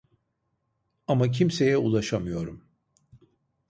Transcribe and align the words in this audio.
Ama 1.07 1.31
kimseye 1.31 1.77
ulaşamıyorum 1.77 2.63